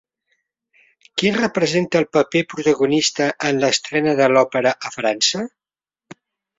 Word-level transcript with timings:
Qui 1.21 1.31
representà 1.35 2.01
el 2.01 2.09
paper 2.17 2.43
protagonista 2.55 3.29
en 3.51 3.63
l'estrena 3.67 4.19
de 4.25 4.33
l'òpera 4.35 4.77
a 4.93 4.97
França? 5.01 5.49